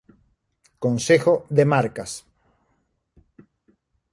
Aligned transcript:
Consejo 0.85 1.33
de 1.49 1.63
Marcas. 1.73 2.11